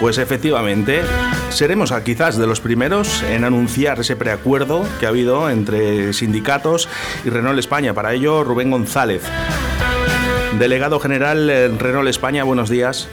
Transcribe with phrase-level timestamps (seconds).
[0.00, 1.02] Pues efectivamente,
[1.50, 6.88] seremos quizás de los primeros en anunciar ese preacuerdo que ha habido entre sindicatos
[7.22, 7.92] y Renault España.
[7.92, 9.22] Para ello, Rubén González,
[10.58, 13.08] delegado general en Renault España, buenos días.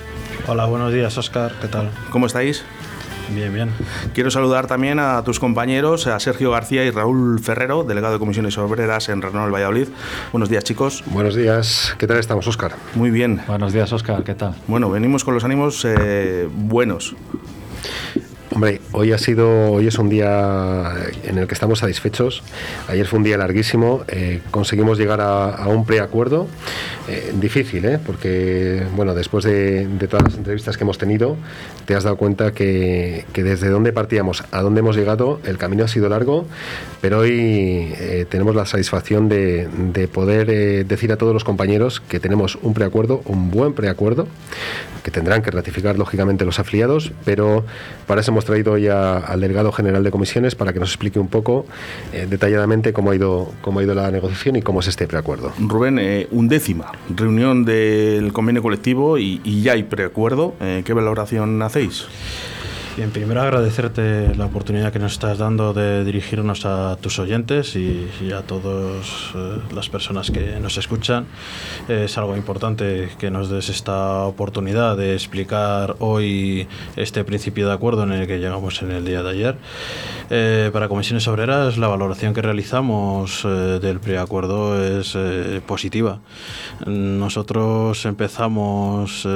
[0.48, 1.52] Hola, buenos días, Oscar.
[1.60, 1.92] ¿Qué tal?
[2.10, 2.64] ¿Cómo estáis?
[3.30, 3.70] Bien, bien.
[4.14, 8.58] Quiero saludar también a tus compañeros, a Sergio García y Raúl Ferrero, delegado de Comisiones
[8.58, 9.90] Obreras en Renault Valladolid.
[10.32, 11.04] Buenos días, chicos.
[11.08, 11.96] Buenos días.
[11.98, 12.76] ¿Qué tal estamos, Óscar?
[12.96, 13.42] Muy bien.
[13.48, 14.24] Buenos días, Óscar.
[14.24, 14.56] ¿Qué tal?
[14.68, 17.16] Bueno, venimos con los ánimos eh, buenos.
[18.58, 20.92] Hombre, hoy ha sido, hoy es un día
[21.24, 22.42] en el que estamos satisfechos.
[22.88, 24.04] Ayer fue un día larguísimo.
[24.08, 26.48] Eh, conseguimos llegar a, un preacuerdo
[27.08, 28.00] eh, difícil, ¿eh?
[28.04, 31.38] porque bueno, después de, todas las entrevistas que hemos tenido,
[31.86, 35.88] te has dado cuenta que, desde dónde partíamos a dónde hemos llegado, el camino ha
[35.88, 36.48] sido largo,
[37.00, 37.94] pero hoy
[38.30, 43.22] tenemos la satisfacción de, de poder decir a todos los compañeros que tenemos un preacuerdo,
[43.26, 44.28] un buen preacuerdo,
[45.04, 47.64] que tendrán que ratificar lógicamente los afiliados, pero
[48.08, 51.28] para eso hemos traído ya al delegado general de comisiones para que nos explique un
[51.28, 51.66] poco
[52.14, 55.54] eh, detalladamente cómo ha, ido, cómo ha ido la negociación y cómo es este preacuerdo.
[55.60, 60.56] Rubén, eh, undécima reunión del convenio colectivo y, ya hay preacuerdo.
[60.62, 62.08] Eh, ¿Qué valoración hacéis?
[62.98, 68.10] Bien, primero agradecerte la oportunidad que nos estás dando de dirigirnos a tus oyentes y,
[68.36, 71.28] a todas eh, las personas que nos escuchan.
[71.88, 78.02] es algo importante que nos des esta oportunidad de explicar hoy este principio de acuerdo
[78.02, 79.58] en el que llegamos en el día de ayer.
[80.32, 85.16] Eh, para Comisiones Obreras, la valoración que realizamos eh, del preacuerdo es
[85.68, 86.18] positiva.
[86.88, 89.28] Nosotros empezamos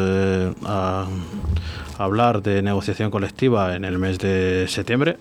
[0.66, 1.06] a
[2.00, 5.18] hablar de negociación colectiva en el mes de septiembre,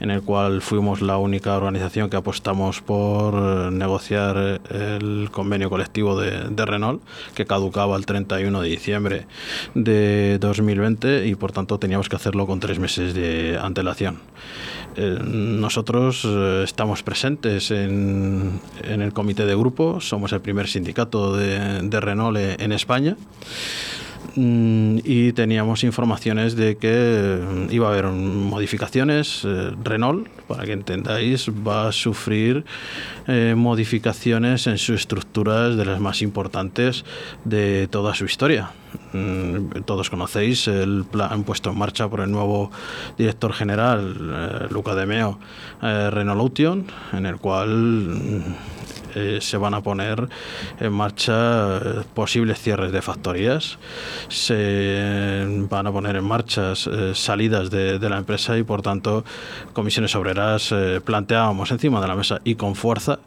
[0.00, 3.34] en el cual fuimos la única organización que apostamos por
[3.72, 7.02] negociar el convenio colectivo de, Renault,
[7.34, 9.26] que caducaba el 31 de diciembre
[9.74, 14.20] de 2020 y por tanto teníamos que hacerlo con tres meses de antelación.
[14.96, 21.82] Eh, nosotros eh, estamos presentes en, el comité de grupo, somos el primer sindicato de,
[21.82, 23.16] de Renault en España.
[24.36, 29.42] Mm, y teníamos informaciones de que mm, iba a haber modificaciones.
[29.44, 32.64] Eh, Renault, para que entendáis, va a sufrir
[33.26, 37.04] eh, modificaciones en sus estructuras de las más importantes
[37.44, 38.70] de toda su historia.
[39.12, 42.70] Mm, todos conocéis el plan puesto en marcha por el nuevo
[43.16, 45.38] director general, eh, Luca De Meo,
[45.80, 48.44] Renault Lution, en el cual
[49.14, 50.28] eh, se van a poner
[50.78, 51.80] en marcha eh,
[52.14, 53.78] posibles cierres de factorías,
[54.28, 59.24] se van a poner en marcha eh, salidas de, la empresa y por tanto
[59.72, 60.74] comisiones obreras
[61.04, 63.18] planteábamos encima de la mesa y con fuerza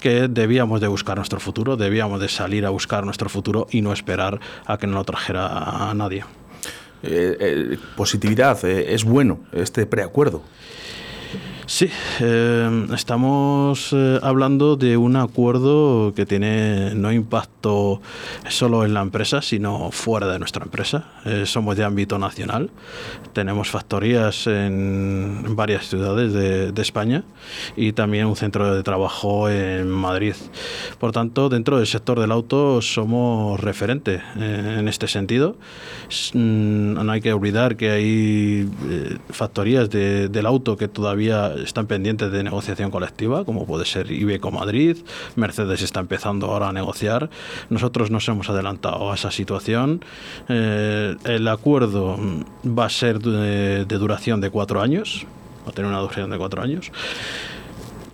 [0.00, 3.92] que debíamos de buscar nuestro futuro, debíamos de salir a buscar nuestro futuro y no
[3.92, 6.24] esperar a que nos lo trajera a nadie.
[7.96, 10.42] positividad, es bueno este preacuerdo.
[11.68, 11.90] Sí,
[12.20, 18.00] eh, estamos eh, hablando de un acuerdo que tiene no impacto
[18.48, 21.08] solo en la empresa, sino fuera de nuestra empresa.
[21.24, 22.70] Eh, somos de ámbito nacional,
[23.32, 27.24] tenemos factorías en varias ciudades de, de, España
[27.74, 30.34] y también un centro de trabajo en Madrid.
[31.00, 35.56] Por tanto, dentro del sector del auto somos referente en este sentido.
[36.32, 38.70] Mm, no hay que olvidar que hay
[39.30, 44.50] factorías de, del auto que todavía están pendientes de negociación colectiva, como puede ser Ibeco
[44.50, 44.96] Madrid,
[45.36, 47.30] Mercedes está empezando ahora a negociar.
[47.70, 50.04] Nosotros nos hemos adelantado a esa situación.
[50.48, 52.18] Eh, el acuerdo
[52.66, 55.26] va a ser de duración de cuatro años,
[55.66, 56.90] va a tener una duración de cuatro años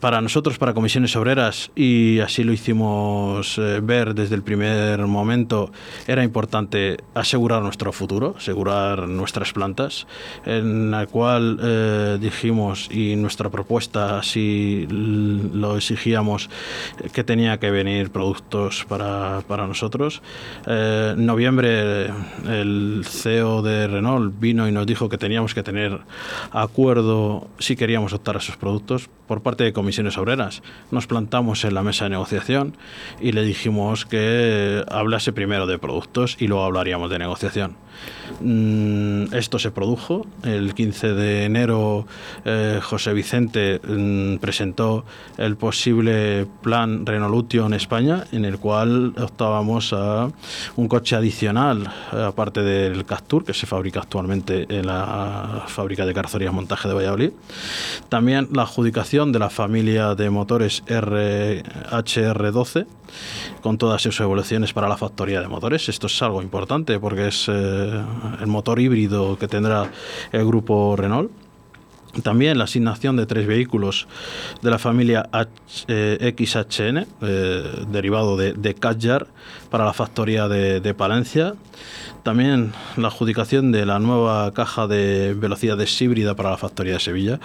[0.02, 5.70] para nosotros, para comisiones obreras, y así lo hicimos eh, ver desde el primer momento,
[6.08, 10.08] era importante asegurar nuestro futuro, asegurar nuestras plantas,
[10.44, 16.50] en la cual eh, dijimos, y nuestra propuesta así lo exigíamos,
[17.12, 20.20] que tenía que venir productos para, para nosotros.
[20.66, 22.06] Eh, en noviembre
[22.48, 26.00] el CEO de Renault vino y nos dijo que teníamos que tener
[26.50, 30.62] acuerdo si queríamos optar a esos productos por parte de comisiones Obreras.
[30.90, 32.76] Nos plantamos en la mesa de negociación
[33.20, 37.76] y le dijimos que hablase primero de productos y luego hablaríamos de negociación.
[38.40, 40.26] Mm, esto se produjo.
[40.44, 42.06] El 15 de enero
[42.44, 45.04] eh, José Vicente mm, presentó
[45.38, 50.30] el posible plan Renolutio en España, en el cual optábamos a
[50.76, 56.52] un coche adicional, aparte del Captur, que se fabrica actualmente en la fábrica de carrocerías
[56.52, 57.30] montaje de Valladolid.
[58.08, 62.86] También la adjudicación de la familia de motores HR12
[63.60, 65.88] con todas sus evoluciones para la factoría de motores.
[65.88, 67.52] Esto es algo importante porque es eh,
[68.40, 69.90] el motor híbrido que tendrá
[70.32, 71.30] el grupo Renault.
[72.22, 74.06] También la asignación de tres vehículos
[74.60, 78.74] de la familia XHN, eh, eh, derivado de, de
[79.72, 81.54] para la factoría de Palencia.
[82.22, 87.40] También la adjudicación de la nueva caja de velocidades híbrida para la factoría de Sevilla.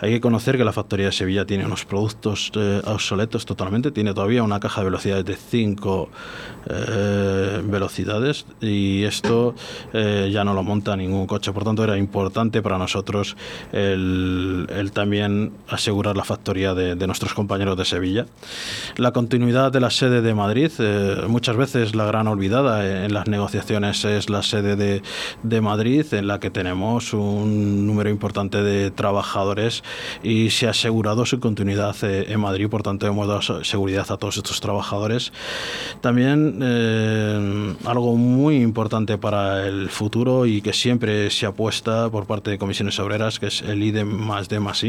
[0.00, 3.90] Hay que conocer que la factoría de Sevilla tiene unos productos eh, obsoletos totalmente.
[3.90, 6.08] Tiene todavía una caja de velocidades de 5
[6.70, 9.54] eh, velocidades y esto
[9.92, 11.52] eh, ya no lo monta ningún coche.
[11.52, 13.36] Por tanto, era importante para nosotros
[13.72, 18.26] el, también asegurar la factoría de, de, nuestros compañeros de Sevilla.
[18.96, 20.70] La continuidad de la sede de Madrid,
[21.28, 25.02] muchas veces la gran olvidada en las negociaciones es la sede de,
[25.42, 29.82] de, Madrid, en la que tenemos un número importante de trabajadores
[30.22, 34.16] y se ha asegurado su continuidad eh, en Madrid, por tanto hemos dado seguridad a
[34.16, 35.32] todos estos trabajadores.
[36.00, 42.50] También eh, algo muy importante para el futuro y que siempre se apuesta por parte
[42.50, 44.82] de comisiones obreras, que es el IDE más D más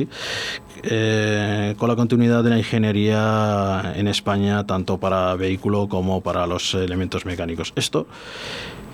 [0.83, 6.72] eh, con la continuidad de la ingeniería en España, tanto para vehículo como para los
[6.73, 7.73] elementos mecánicos.
[7.75, 8.07] Esto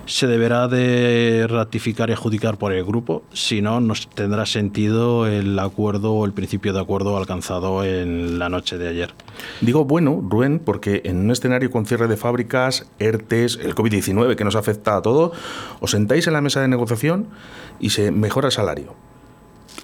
[0.09, 5.57] se deberá de ratificar y adjudicar por el grupo, si no, no tendrá sentido el
[5.59, 9.13] acuerdo o el principio de acuerdo alcanzado en la noche de ayer.
[9.61, 14.43] Digo bueno, Rubén, porque en un escenario con cierre de fábricas, ERTES, el COVID-19 que
[14.43, 15.31] nos afecta a todo,
[15.79, 17.27] os sentáis en la mesa de negociación
[17.79, 18.95] y se mejora el salario.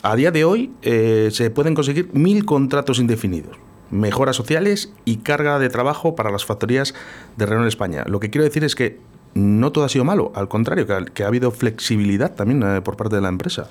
[0.02, 3.58] A día de hoy eh, se pueden conseguir mil contratos indefinidos
[3.96, 6.94] mejoras sociales y carga de trabajo para las factorías
[7.38, 8.04] de Renault España.
[8.08, 9.00] Lo que quiero decir es que
[9.34, 13.16] no todo ha sido malo, al contrario, que ha, habido flexibilidad también eh, por parte
[13.16, 13.68] de la empresa.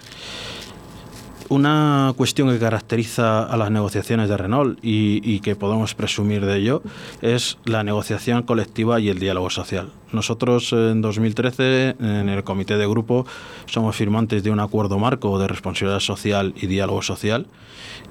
[1.51, 6.83] Una cuestión que caracteriza a las negociaciones de Renault y, que podemos presumir de ello
[7.21, 9.91] es la negociación colectiva y el diálogo social.
[10.13, 13.27] Nosotros en 2013 en el comité de grupo
[13.67, 17.47] somos firmantes de un acuerdo marco de responsabilidad social y diálogo social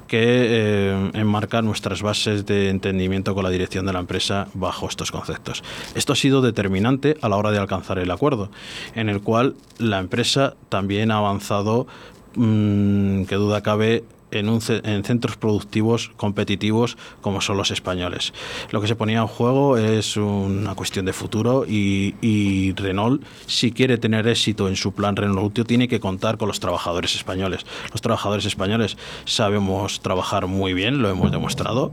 [0.07, 5.11] que eh, enmarca nuestras bases de entendimiento con la dirección de la empresa bajo estos
[5.11, 5.63] conceptos.
[5.95, 8.51] Esto ha sido determinante a la hora de alcanzar el acuerdo,
[8.93, 11.87] en el cual la empresa también ha avanzado,
[12.35, 14.03] mm, que duda cabe,
[14.33, 18.33] en, centros productivos competitivos como son los españoles.
[18.71, 23.97] Lo que se ponía en juego es una cuestión de futuro y, Renault, si quiere
[23.97, 27.65] tener éxito en su plan Renault tiene que contar con los trabajadores españoles.
[27.91, 31.91] Los trabajadores españoles sabemos trabajar muy bien, lo hemos demostrado,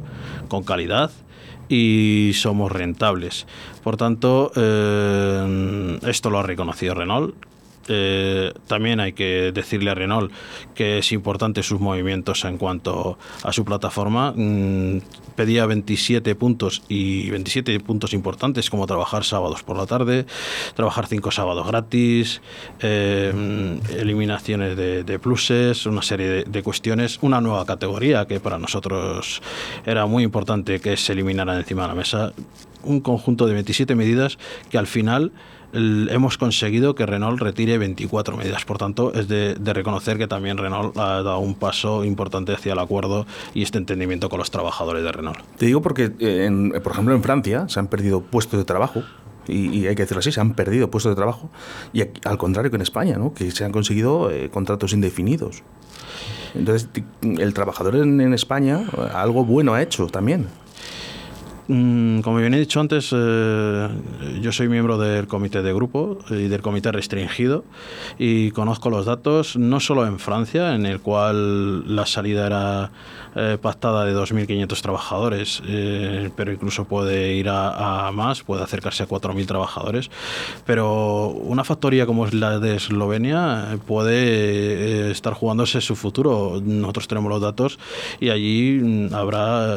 [0.48, 1.10] con calidad
[1.68, 3.46] y somos rentables.
[3.84, 7.49] Por tanto, eh, esto lo ha reconocido Renault
[7.90, 10.32] eh, también hay que decirle a Renault
[10.74, 14.32] que es importante sus movimientos en cuanto a su plataforma.
[14.36, 15.00] Mm,
[15.34, 20.26] pedía 27 puntos y 27 puntos importantes como trabajar sábados por la tarde,
[20.74, 22.42] trabajar cinco sábados gratis,
[22.80, 23.32] eh,
[23.96, 29.42] eliminaciones de, pluses, una serie de, cuestiones, una nueva categoría que para nosotros
[29.84, 32.32] era muy importante que se eliminara encima de la mesa,
[32.84, 34.38] un conjunto de 27 medidas
[34.70, 35.32] que al final
[35.72, 38.64] hemos conseguido que Renault retire 24 medidas.
[38.64, 42.78] Por tanto, es de, reconocer que también Renault ha dado un paso importante hacia el
[42.78, 45.38] acuerdo y este entendimiento con los trabajadores de Renault.
[45.56, 49.02] Te digo porque, eh, por ejemplo, en Francia se han perdido puestos de trabajo.
[49.48, 51.50] Y, hay que decirlo así, se han perdido puestos de trabajo.
[51.92, 53.34] Y al contrario que en España, ¿no?
[53.34, 55.62] que se han conseguido eh, contratos indefinidos.
[56.54, 56.88] Entonces,
[57.22, 60.48] el trabajador en España eh, algo bueno ha hecho también.
[61.72, 63.88] Mm, como bien he dicho antes, eh,
[64.42, 67.64] yo soy miembro del comité de grupo y del comité restringido
[68.18, 72.90] y conozco los datos no solo en Francia, en el cual la salida era
[73.36, 79.06] eh, pactada de 2.500 trabajadores, eh, pero incluso puede ir a, más, puede acercarse a
[79.08, 80.10] 4.000 trabajadores.
[80.66, 86.60] Pero una factoría como es la de Eslovenia puede estar jugándose su futuro.
[86.60, 87.78] Nosotros tenemos los datos
[88.18, 89.76] y allí mm, habrá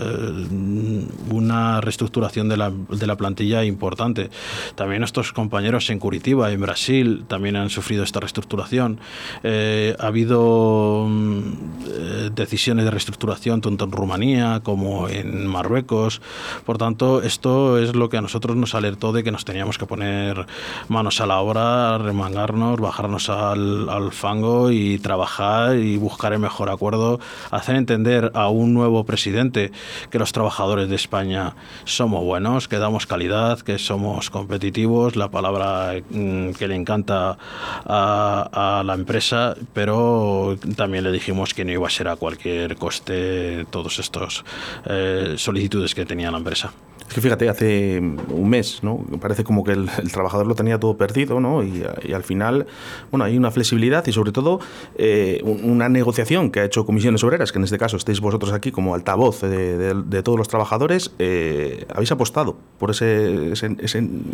[1.30, 4.30] una reestructuración de la, de la plantilla importante.
[4.76, 9.00] También nuestros compañeros en Curitiba, en Brasil, también han sufrido esta reestructuración.
[9.44, 11.40] Eh, ha habido mm,
[11.88, 16.22] eh, decisiones de reestructuración tanto en Rumanía como en Marruecos.
[16.66, 19.86] Por tanto, esto es lo que a nosotros nos alertó de que nos teníamos que
[19.86, 20.46] poner
[20.88, 26.70] manos a la obra, remangarnos, bajarnos al, al fango y trabajar y buscar el mejor
[26.70, 27.20] acuerdo,
[27.52, 29.72] hacer entender a un nuevo presidente
[30.10, 31.56] que los trabajadores de España
[31.86, 37.38] somos buenos, que damos calidad, que somos competitivos, la palabra mm, que le encanta
[37.86, 43.66] a, la empresa, pero también le dijimos que no iba a ser a cualquier coste
[43.70, 44.44] todos estos
[44.86, 46.74] eh, solicitudes que tenía la empresa.
[47.14, 49.06] Es que fíjate, hace un mes, ¿no?
[49.22, 51.62] Parece como que el, trabajador lo tenía todo perdido, ¿no?
[51.62, 52.66] Y, al final,
[53.12, 54.60] bueno, hay una flexibilidad y sobre todo
[54.96, 58.72] eh, una negociación que ha hecho Comisiones Obreras, que en este caso estéis vosotros aquí
[58.72, 63.54] como altavoz de, todos los trabajadores, eh, habéis apostado por ese,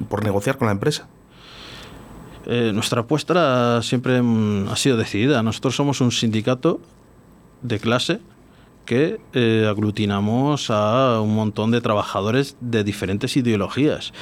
[0.07, 1.09] por negociar con la empresa.
[2.45, 4.21] Eh, nuestra apuesta siempre
[4.69, 5.43] ha sido decidida.
[5.43, 6.79] Nosotros somos un sindicato
[7.61, 8.21] de clase
[8.89, 14.13] que eh, aglutinamos a un montón de trabajadores de diferentes ideologías.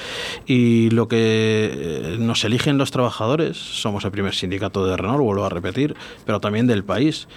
[0.44, 5.46] Y lo que eh, nos eligen los trabajadores, somos el primer sindicato de Renault, vuelvo
[5.46, 5.96] a repetir,
[6.26, 7.28] pero también del país,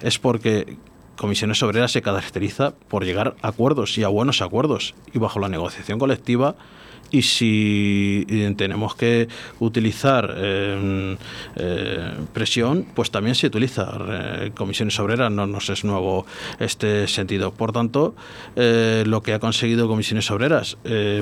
[0.00, 0.78] es porque
[1.18, 4.94] Comisiones Obreras se caracteriza por llegar a acuerdos y a buenos acuerdos.
[5.12, 6.56] Y bajo la negociación colectiva
[7.10, 9.28] y si tenemos que
[9.60, 11.16] utilizar eh,
[11.56, 13.90] eh, presión, pues también se utiliza.
[14.08, 16.26] Eh, comisiones obreras no nos es nuevo
[16.58, 17.52] este sentido.
[17.52, 18.14] Por tanto,
[18.56, 20.76] lo que ha conseguido Comisiones Obreras,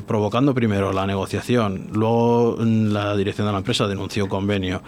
[0.07, 4.83] provocando primero la negociación, luego mm, la dirección de la empresa denunció un convenio.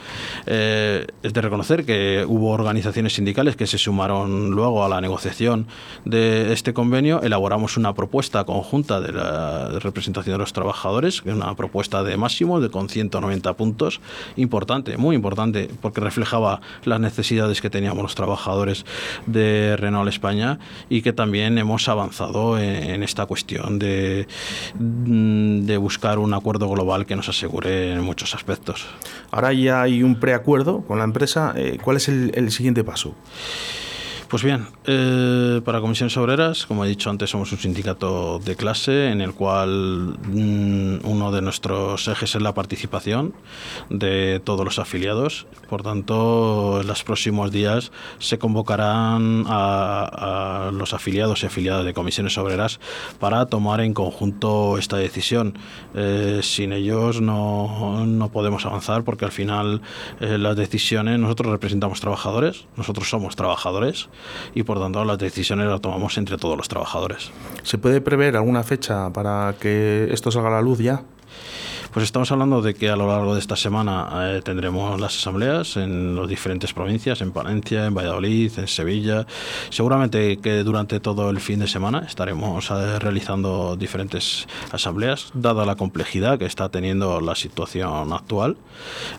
[0.47, 5.67] es de reconocer que hubo organizaciones sindicales que se sumaron luego a la negociación
[6.05, 7.23] de este convenio.
[7.23, 10.88] Elaboramos una propuesta conjunta de la representación de los trabajadores
[11.25, 14.01] una propuesta de máximo de con 190 puntos,
[14.37, 18.85] importante, muy importante, porque reflejaba las necesidades que teníamos los trabajadores
[19.27, 24.27] de Renault España y que también hemos avanzado en, esta cuestión de,
[24.79, 28.87] de buscar un acuerdo global que nos asegure en muchos aspectos.
[29.31, 31.53] Ahora ya hay un preacuerdo con la empresa.
[31.57, 33.15] Eh, ¿Cuál es el, el siguiente paso?
[34.29, 39.11] Pues bien, eh, para Comisiones Obreras, como he dicho antes, somos un sindicato de clase
[39.11, 43.33] en el cual mm, uno de nuestros ejes es la participación
[43.89, 45.47] de todos los afiliados.
[45.71, 52.37] Por tanto, en los próximos días se convocarán a, los afiliados y afiliadas de Comisiones
[52.37, 52.81] Obreras
[53.19, 55.57] para tomar en conjunto esta decisión.
[55.95, 59.81] Eh, sin ellos no, no, podemos avanzar porque al final
[60.21, 64.11] eh, las decisiones, nosotros representamos trabajadores, nosotros somos trabajadores
[64.55, 67.31] y por tanto las decisiones las tomamos entre todos los trabajadores.
[67.63, 71.03] ¿Se puede prever alguna fecha para que esto salga a la luz ya?
[71.93, 75.79] Pues estamos hablando de que a lo largo de esta semana eh, tendremos las asambleas
[75.79, 79.27] en las diferentes provincias, en Palencia, en Valladolid, en Sevilla.
[79.71, 85.77] Seguramente que durante todo el fin de semana estaremos eh, realizando diferentes asambleas, dada la
[85.77, 88.59] complejidad que está teniendo la situación actual.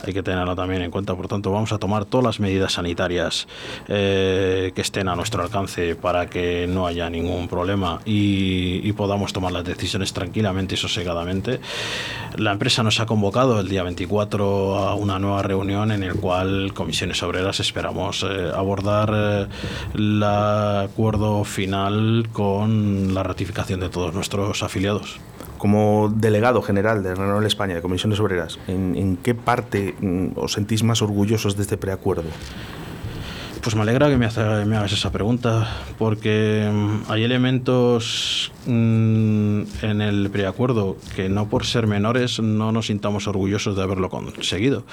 [0.06, 3.48] Hay que tenerla también en cuenta, por tanto, vamos a tomar todas las medidas sanitarias
[3.88, 9.34] eh, que estén a nuestro alcance para que no haya ningún problema y, y podamos
[9.34, 11.60] tomar las decisiones tranquilamente y sosegadamente.
[12.38, 16.74] La empresa nos ha convocado el día 24 a una nueva reunión en el cual
[16.74, 19.48] Comisiones Obreras esperamos eh, abordar eh,
[19.94, 25.22] el acuerdo final con la ratificación de todos nuestros afiliados
[25.58, 30.84] como delegado general de Renault España de Comisiones Obreras, ¿en, qué parte mm, os sentís
[30.84, 32.30] más orgullosos de este preacuerdo?
[33.62, 40.30] Pues me alegra que me, hagas esa pregunta, porque mm, hay elementos mm, en el
[40.30, 44.86] preacuerdo que no por ser menores no nos sintamos orgullosos de haberlo conseguido,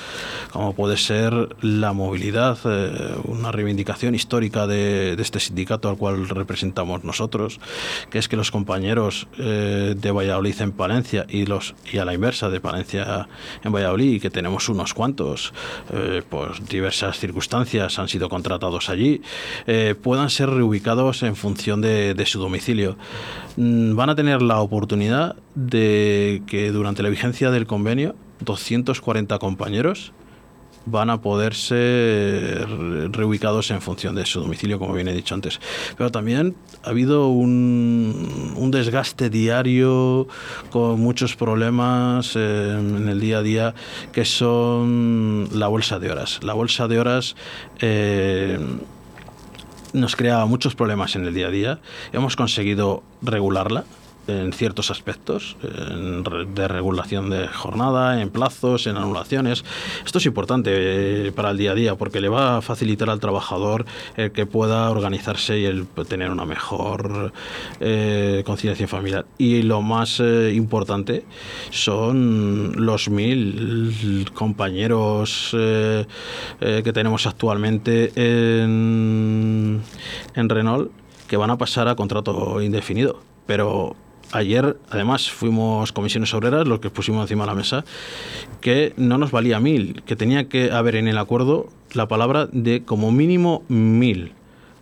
[0.50, 7.04] como puede ser la movilidad, eh, una reivindicación histórica de, este sindicato al cual representamos
[7.04, 7.60] nosotros,
[8.10, 12.14] que es que los compañeros eh, de Valladolid en Palencia y, los, y a la
[12.14, 13.28] inversa de Palencia
[13.62, 15.54] en Valladolid, que tenemos unos cuantos,
[15.92, 18.55] eh, por diversas circunstancias han sido contratados
[18.88, 19.22] allí
[19.66, 22.96] eh, puedan ser reubicados en función de, su domicilio.
[23.56, 30.12] Mm, van a tener la oportunidad de que durante la vigencia del convenio 240 compañeros
[30.86, 32.66] van a poder ser
[33.12, 35.60] reubicados en función de su domicilio, como bien he dicho antes.
[35.98, 40.26] Pero también ha habido un, desgaste diario
[40.70, 43.74] con muchos problemas en el día a día
[44.12, 46.40] que son la bolsa de horas.
[46.42, 47.36] La bolsa de horas...
[47.80, 48.58] Eh,
[49.92, 51.78] nos creaba muchos problemas en el día a día.
[52.12, 53.84] Hemos conseguido regularla,
[54.26, 59.64] en ciertos aspectos de regulación de jornada, en plazos, en anulaciones.
[60.04, 60.70] Esto es importante
[61.28, 63.84] eh, para el día a día porque le va a facilitar al trabajador
[64.16, 67.32] el que pueda organizarse y el tener una mejor
[67.80, 69.26] eh, conciliación familiar.
[69.38, 71.24] Y lo más eh, importante
[71.70, 79.80] son los mil compañeros que tenemos actualmente en,
[80.34, 80.90] en Renault
[81.28, 83.20] que van a pasar a contrato indefinido.
[83.46, 83.96] Pero
[84.32, 87.84] ayer, además, fuimos comisiones obreras, lo que pusimos encima de la mesa,
[88.60, 92.82] que no nos valía mil, que tenía que haber en el acuerdo la palabra de
[92.84, 94.32] como mínimo mil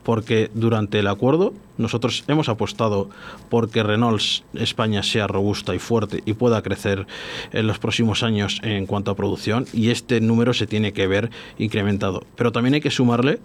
[0.05, 3.11] porque durante el acuerdo nosotros hemos apostado
[3.49, 4.23] porque Renault
[4.55, 7.07] España sea robusta y fuerte y pueda crecer
[7.53, 11.31] en los próximos años en cuanto a producción y este número se tiene que ver
[11.59, 12.23] incrementado.
[12.37, 13.41] Pero también hay que sumarle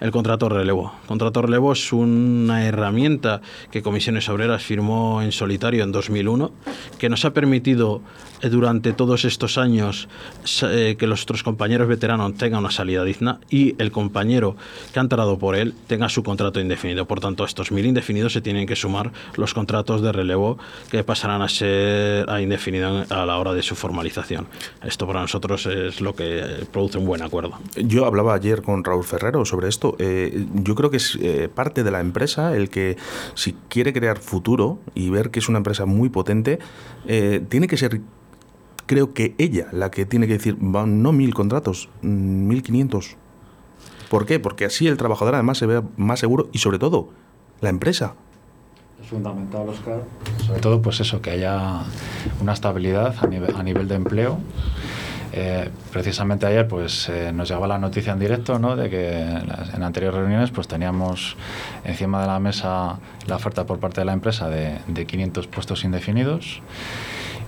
[0.00, 0.92] el contrato relevo.
[1.02, 6.50] El contrato relevo es una herramienta que Comisiones Obreras firmó en solitario en 2001,
[6.98, 8.02] que nos ha permitido
[8.42, 10.08] eh, durante todos estos años
[10.62, 14.56] eh, que nuestros compañeros veteranos tengan una salida digna y el compañero
[14.92, 17.06] que ha entrado por él tenga su contrato indefinido.
[17.06, 20.58] Por tanto, a estos mil indefinidos se tienen que sumar los contratos de relevo
[20.90, 24.46] que pasarán a ser a indefinido a la hora de su formalización.
[24.84, 27.58] Esto para nosotros es lo que produce un buen acuerdo.
[27.76, 31.84] Yo hablaba ayer con Raúl Ferrero sobre esto eh, yo creo que es eh, parte
[31.84, 32.96] de la empresa el que
[33.34, 36.58] si quiere crear futuro y ver que es una empresa muy potente,
[37.06, 38.00] eh, tiene que ser,
[38.86, 43.16] creo que ella la que tiene que decir, no mil contratos, mm, mil quinientos.
[44.08, 44.38] ¿Por qué?
[44.38, 47.10] Porque así el trabajador además se ve más seguro y sobre todo
[47.60, 48.14] la empresa.
[49.02, 50.04] Es fundamental, Oscar.
[50.46, 51.82] Sobre todo, pues eso, que haya
[52.40, 54.38] una estabilidad a nivel, a nivel de empleo
[55.36, 58.76] eh, precisamente ayer pues eh, nos llegaba la noticia en directo ¿no?
[58.76, 61.36] de que en, anteriores reuniones pues teníamos
[61.82, 66.62] encima de la mesa la oferta por parte de la empresa de, 500 puestos indefinidos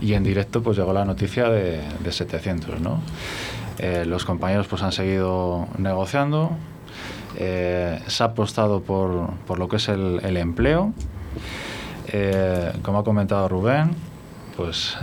[0.01, 2.81] y en directo pues llegó la noticia de, 700.
[2.81, 2.99] ¿no?
[3.79, 6.51] Eh, los compañeros pues han seguido negociando,
[7.39, 10.93] se ha apostado por, por, lo que es el empleo.
[12.83, 13.91] como ha comentado Rubén,
[14.57, 14.97] pues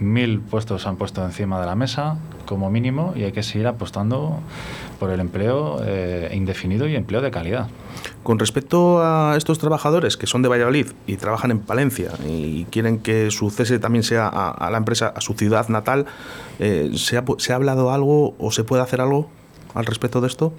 [0.00, 4.40] mil puestos han puesto encima de la mesa como mínimo y hay que seguir apostando
[4.98, 7.68] por el empleo eh, indefinido y empleo de calidad.
[8.22, 12.98] Con respecto a estos trabajadores que son de Valladolid y trabajan en Palencia y quieren
[12.98, 16.06] que su cese también sea a, la empresa, a su ciudad natal,
[16.58, 19.28] eh, ¿se, ha, ¿se ha hablado algo o se puede hacer algo
[19.74, 20.52] al respecto de esto?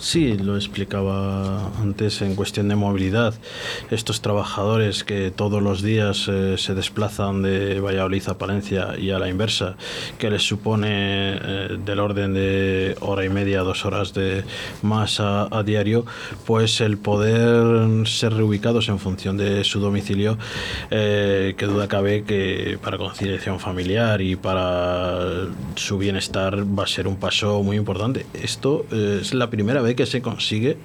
[0.00, 3.34] Sí, lo explicaba antes en cuestión de movilidad.
[3.90, 9.18] Estos trabajadores que todos los días eh, se desplazan de Valladolid a Palencia y a
[9.18, 9.74] la inversa,
[10.16, 14.44] que les supone eh, del orden de hora y media, dos horas de
[14.82, 16.06] más a, diario,
[16.46, 20.38] pues el poder ser reubicados en función de su domicilio,
[20.92, 27.08] eh, que duda cabe que para conciliación familiar y para su bienestar va a ser
[27.08, 28.26] un paso muy importante.
[28.32, 30.76] Esto es la primera vez que se consigue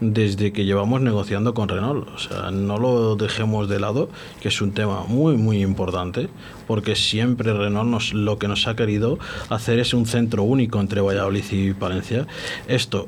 [0.00, 2.08] desde que llevamos negociando con Renault.
[2.08, 4.08] O sea, no lo dejemos de lado,
[4.40, 6.28] que es un tema muy, muy importante,
[6.66, 9.18] porque siempre Renault nos, lo que nos ha querido
[9.48, 12.26] hacer es un centro único entre Valladolid y Palencia.
[12.68, 13.06] Esto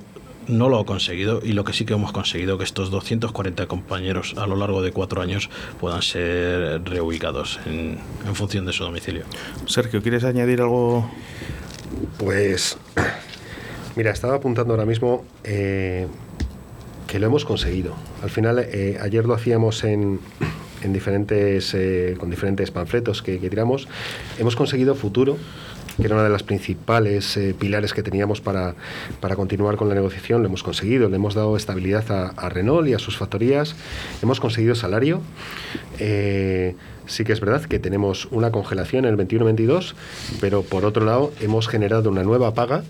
[0.48, 4.34] no lo ha conseguido y lo que sí que hemos conseguido que estos 240 compañeros
[4.36, 9.24] a lo largo de cuatro años puedan ser reubicados en, en función de su domicilio.
[9.66, 11.08] Sergio, ¿quieres añadir algo?
[12.18, 12.78] Pues
[13.94, 16.06] Mira, estaba apuntando ahora mismo eh,
[17.06, 17.94] que lo hemos conseguido.
[18.22, 20.18] Al final, eh, ayer lo hacíamos en,
[20.82, 23.88] diferentes, eh, con diferentes panfletos que, tiramos.
[24.38, 25.36] Hemos conseguido futuro
[25.98, 28.74] que era una de las principales pilares que teníamos para,
[29.36, 32.98] continuar con la negociación, lo hemos conseguido, le hemos dado estabilidad a, Renault y a
[32.98, 33.76] sus factorías,
[34.22, 35.20] hemos conseguido salario.
[35.98, 39.92] sí que es verdad que tenemos una congelación en el 21-22,
[40.40, 42.84] pero por otro lado hemos generado una nueva paga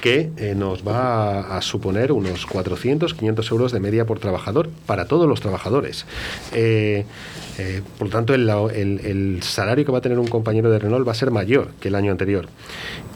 [0.00, 5.06] que eh, nos va a, suponer unos 400, 500 euros de media por trabajador para
[5.06, 6.06] todos los trabajadores.
[6.52, 7.04] Eh,
[7.58, 11.12] eh, por lo tanto, el, salario que va a tener un compañero de Renault va
[11.12, 12.48] a ser mayor que el año anterior.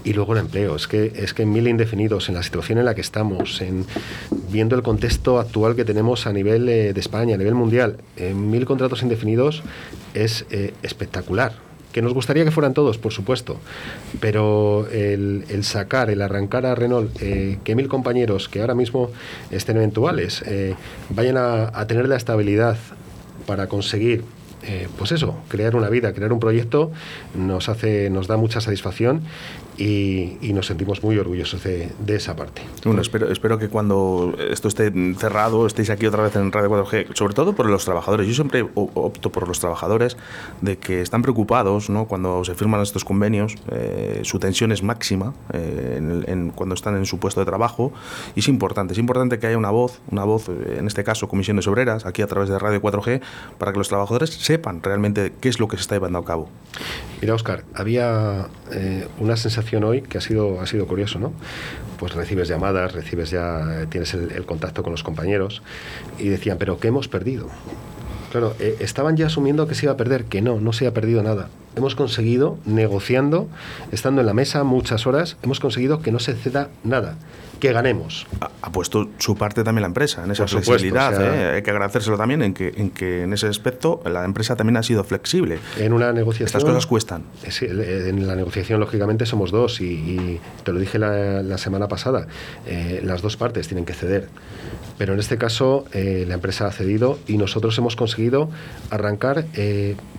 [0.05, 0.77] Y luego el empleo.
[0.77, 3.87] Es que, es que en mil indefinidos, en la situación en la que estamos, en,
[4.51, 8.66] viendo el contexto actual que tenemos a nivel de España, a nivel mundial, en mil
[8.66, 9.62] contratos indefinidos
[10.12, 10.44] es
[10.83, 11.63] espectacular
[11.94, 13.61] que nos gustaría que fueran todos, por supuesto,
[14.18, 19.12] pero el, sacar, el arrancar a Renault, eh, que mil compañeros que ahora mismo
[19.52, 20.74] estén eventuales eh,
[21.11, 22.76] vayan a, tener la estabilidad
[23.46, 24.24] para conseguir
[24.64, 26.90] eh, pues eso, crear una vida, crear un proyecto,
[27.37, 29.22] nos hace, nos da mucha satisfacción
[29.76, 32.62] y, nos sentimos muy orgullosos de, esa parte.
[32.84, 37.14] Bueno, espero, espero que cuando esto esté cerrado estéis aquí otra vez en Radio 4G,
[37.14, 38.28] sobre todo por los trabajadores.
[38.28, 40.16] Yo siempre opto por los trabajadores
[40.60, 42.06] de que están preocupados ¿no?
[42.06, 47.18] cuando se firman estos convenios, eh, su tensión es máxima eh, cuando están en su
[47.18, 47.92] puesto de trabajo
[48.37, 51.28] y es importante, es importante que haya una voz, una voz, eh, en este caso
[51.28, 53.20] comisiones obreras, aquí a través de Radio 4G,
[53.58, 56.48] para que los trabajadores sepan realmente qué es lo que se está llevando a cabo.
[57.20, 58.48] Mira, Oscar, había
[59.18, 61.33] una sensación hoy que ha sido, ha sido curioso, ¿no?
[61.98, 65.62] Pues recibes llamadas, recibes ya, tienes el, contacto con los compañeros
[66.18, 67.48] y decían, pero ¿qué hemos perdido?
[68.35, 70.92] Claro, eh, estaban ya asumiendo que se iba a perder, que no, no se ha
[70.92, 71.51] perdido nada.
[71.77, 73.47] Hemos conseguido, negociando,
[73.92, 77.14] estando en la mesa muchas horas, hemos conseguido que no se ceda nada
[77.61, 78.27] que ganemos.
[78.40, 81.14] Ha, puesto su parte también la empresa en esa flexibilidad.
[81.23, 81.55] ¿eh?
[81.55, 84.83] Hay que agradecérselo también en que, en que en ese aspecto la empresa también ha
[84.83, 85.59] sido flexible.
[85.79, 86.47] En una negociación.
[86.47, 87.23] Estas cosas cuestan.
[87.42, 92.27] Eh, en la negociación, lógicamente, somos dos y, te lo dije la, semana pasada.
[92.66, 94.29] Eh, las dos partes tienen que ceder.
[94.96, 98.48] Pero en este caso, la empresa ha cedido y nosotros hemos conseguido
[98.90, 99.44] arrancar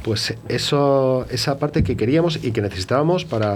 [0.03, 3.55] pues eso, esa parte que queríamos y que necesitábamos para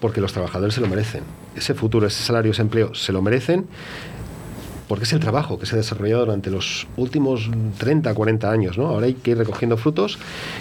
[0.00, 1.22] porque los trabajadores se lo merecen.
[1.56, 3.66] Ese futuro, ese salario, ese empleo se lo merecen
[4.88, 8.78] porque es el trabajo que se ha desarrollado durante los últimos 30, 40 años.
[8.78, 8.88] ¿no?
[8.88, 10.18] Ahora hay que ir recogiendo frutos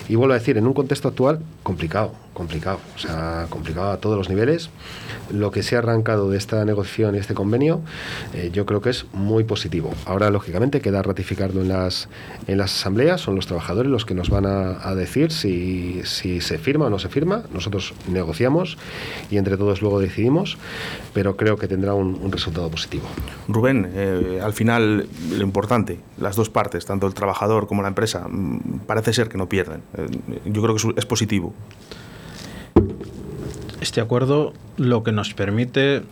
[0.09, 4.17] y vuelvo a decir, en un contexto actual complicado, complicado, o sea, complicado a todos
[4.17, 4.69] los niveles.
[5.31, 7.81] Lo que se ha arrancado de esta negociación y este convenio,
[8.33, 9.91] eh, yo creo que es muy positivo.
[10.05, 12.09] Ahora, lógicamente, queda ratificarlo en las,
[12.45, 16.57] en las asambleas, son los trabajadores los que nos van a, decir si, si, se
[16.59, 17.43] firma o no se firma.
[17.51, 18.77] Nosotros negociamos
[19.31, 20.57] y entre todos luego decidimos,
[21.13, 23.05] pero creo que tendrá un, resultado positivo.
[23.47, 28.27] Rubén, eh, al final, lo importante, las dos partes, tanto el trabajador como la empresa,
[28.27, 29.81] mm, parece ser que no pierden.
[29.97, 30.07] Eh,
[30.45, 31.53] yo creo que es positivo.
[33.81, 36.03] Este acuerdo lo que nos permite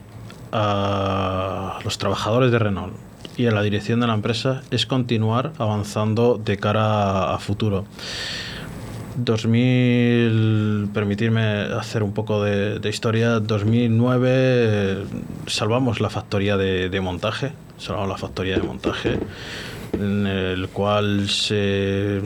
[0.51, 2.93] a los trabajadores de Renault
[3.37, 7.85] y a la dirección de la empresa es continuar avanzando de cara a futuro.
[9.15, 15.05] 2000, permitirme hacer un poco de, historia, 2009
[15.47, 19.19] salvamos la factoría de, de, montaje, salvamos la factoría de montaje,
[19.93, 22.21] en el cual se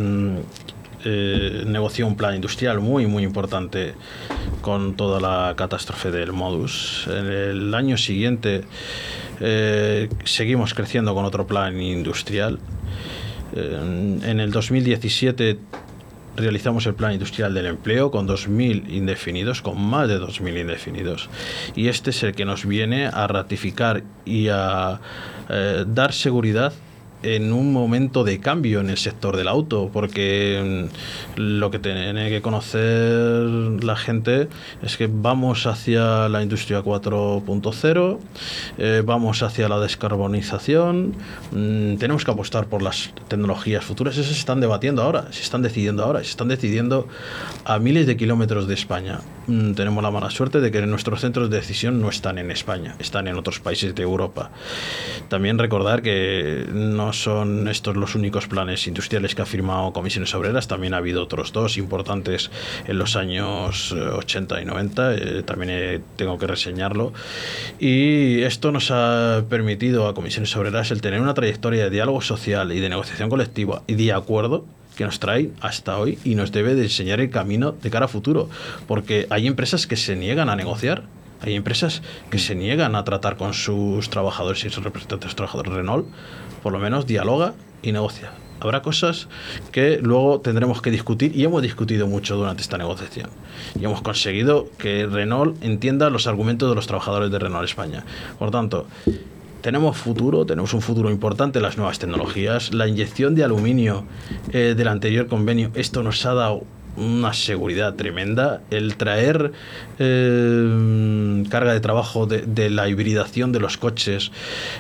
[1.05, 3.93] eh, negoció un plan industrial muy, muy importante
[4.61, 7.07] con toda la catástrofe del modus.
[7.07, 8.63] En el año siguiente
[9.39, 12.59] eh, seguimos creciendo con otro plan industrial.
[13.55, 15.57] En el 2017
[16.37, 21.29] realizamos el plan industrial del empleo con 2.000 indefinidos, con más de 2.000 indefinidos.
[21.75, 25.01] Y este es el que nos viene a ratificar y a
[25.49, 26.71] dar seguridad
[27.23, 30.87] en un momento de cambio en el sector del auto, porque
[31.35, 34.47] mm, lo que tiene que conocer la gente
[34.83, 38.19] es que vamos hacia la industria 4.0,
[38.77, 41.15] eh, vamos hacia la descarbonización,
[41.51, 45.61] mm, tenemos que apostar por las tecnologías futuras, eso se están debatiendo ahora, se están
[45.61, 47.07] decidiendo ahora, se están decidiendo
[47.65, 49.19] a miles de kilómetros de España.
[49.47, 52.95] Mm, tenemos la mala suerte de que nuestros centros de decisión no están en España,
[52.99, 54.51] están en otros países de Europa.
[55.29, 60.67] También recordar que no son estos los únicos planes industriales que ha firmado Comisiones Obreras,
[60.67, 62.51] también ha habido otros dos importantes
[62.87, 67.13] en los años 80 eh, y 90, eh, también eh, tengo que reseñarlo.
[67.79, 72.71] Y esto nos ha permitido a Comisiones Obreras el tener una trayectoria de diálogo social
[72.71, 76.75] y de negociación colectiva y de acuerdo que nos trae hasta hoy y nos debe
[76.75, 78.49] de enseñar el camino de cara a futuro,
[78.87, 81.03] porque hay empresas que se niegan a negociar,
[81.41, 82.01] hay empresas
[82.31, 86.07] que se niegan a tratar con sus trabajadores y sus representantes trabajadores Renault,
[86.61, 88.31] por lo menos dialoga y negocia.
[88.59, 89.27] Habrá cosas
[89.71, 93.29] que luego tendremos que discutir y hemos discutido mucho durante esta negociación.
[93.79, 98.03] Y hemos conseguido que Renault entienda los argumentos de los trabajadores de Renault España.
[98.39, 98.87] Por tanto,
[99.61, 104.05] tenemos futuro, tenemos un futuro importante, las nuevas tecnologías, la inyección de aluminio
[104.53, 106.63] eh, del anterior convenio, esto nos ha dado
[106.97, 108.61] una seguridad tremenda.
[108.71, 109.51] El traer
[109.99, 114.31] eh, carga de trabajo de, la hibridación de los coches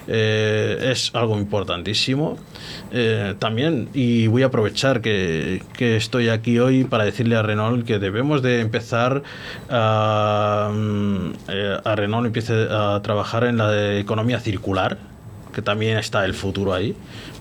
[0.07, 2.37] eh, es algo importantísimo.
[2.91, 7.99] Eh, también, y voy a aprovechar que, estoy aquí hoy para decirle a Renault que
[7.99, 9.23] debemos de empezar
[9.69, 10.71] a,
[11.83, 14.97] a Renault empiece a trabajar en la economía circular
[15.57, 16.95] que también está el futuro ahí.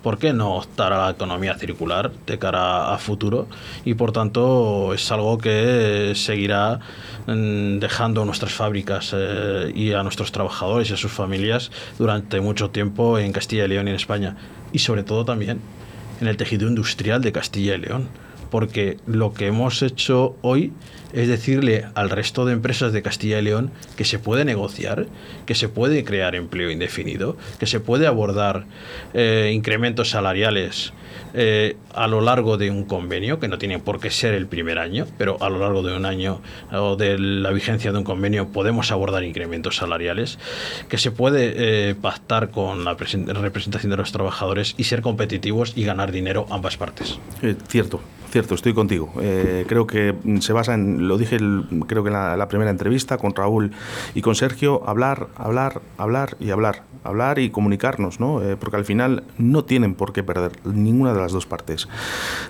[0.07, 3.49] ¿Por qué no optar a la economía circular de cara a futuro?
[3.85, 6.79] Y por tanto es algo que seguirá
[7.27, 12.71] mm, dejando nuestras fábricas eh, y a nuestros trabajadores y a sus familias durante mucho
[12.71, 14.37] tiempo en Castilla y León y en España.
[14.73, 15.59] Y sobre todo también
[16.21, 18.09] en el tejido industrial de Castilla y León.
[18.51, 20.73] Porque lo que hemos hecho hoy
[21.13, 25.07] es decirle al resto de empresas de Castilla y León que se puede negociar,
[25.47, 28.67] que se puede crear empleo indefinido, que se puede abordar
[29.15, 30.93] eh, incrementos salariales
[31.33, 34.79] eh, a lo largo de un convenio, que no tiene por qué ser el primer
[34.79, 38.49] año, pero a lo largo de un año o de la vigencia de un convenio
[38.49, 40.39] podemos abordar incrementos salariales,
[40.89, 45.85] que se puede eh, pactar con la representación de los trabajadores y ser competitivos y
[45.85, 47.19] ganar dinero ambas partes.
[47.69, 48.01] cierto,
[48.37, 49.11] cierto, estoy contigo.
[49.19, 51.39] Eh, creo que se basa en, lo dije
[51.87, 53.73] creo que en la, primera entrevista con Raúl
[54.15, 56.83] y con Sergio, hablar, hablar, hablar y hablar.
[57.03, 58.43] Hablar y comunicarnos, ¿no?
[58.43, 61.89] Eh, porque al final no tienen por qué perder ninguna de las dos partes.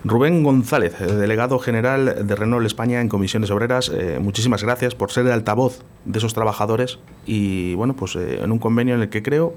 [0.02, 5.32] Rubén González, delegado general de Renault España en Comisiones Obreras, muchísimas gracias por ser el
[5.32, 9.54] altavoz de esos trabajadores y, bueno, pues en un convenio en el que creo,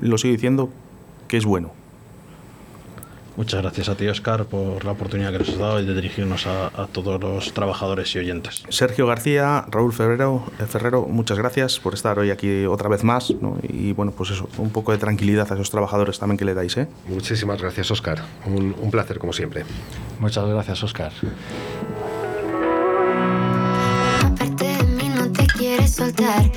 [0.00, 0.70] lo sigo diciendo,
[1.28, 1.81] que es bueno.
[3.36, 6.46] Muchas gracias a ti, Oscar, por la oportunidad que nos has dado y de dirigirnos
[6.46, 8.62] a, todos los trabajadores y oyentes.
[8.68, 13.32] Sergio García, Raúl Ferrero, eh, Ferrero, muchas gracias por estar hoy aquí otra vez más.
[13.62, 16.76] Y bueno, pues eso, un poco de tranquilidad a esos trabajadores también que le dais.
[16.76, 16.88] ¿eh?
[17.08, 18.22] Muchísimas gracias, Oscar.
[18.46, 19.64] Un, un placer, como siempre.
[20.20, 21.12] Muchas gracias, Oscar.
[24.24, 26.50] Aparte de mí no te quieres soltar,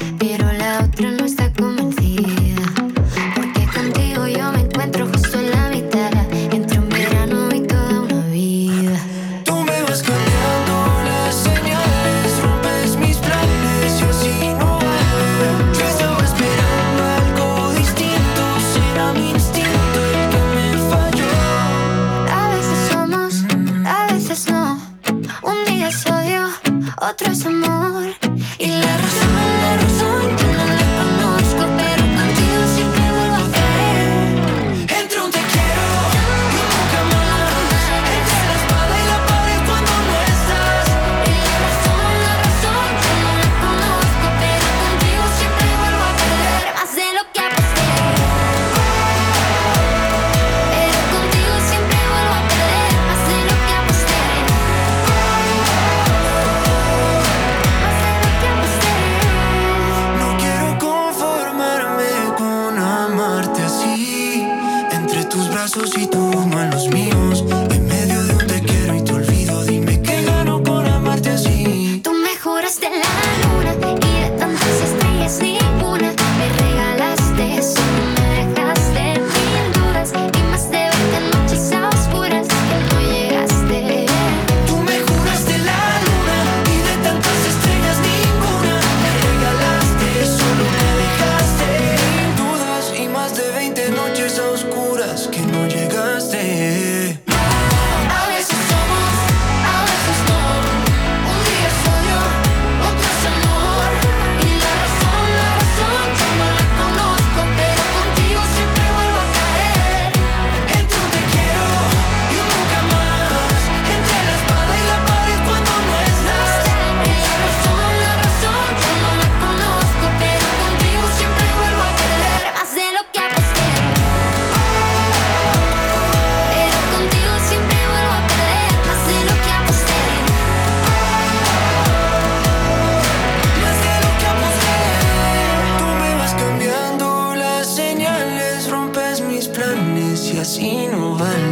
[140.55, 141.44] seen over